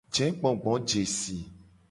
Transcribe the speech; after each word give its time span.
Jegbogbojesi. 0.15 1.37